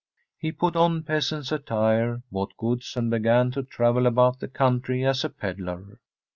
[0.39, 5.23] He put on peasant's attire, bought goods, and began to travel about the country as
[5.23, 5.99] a pedlar.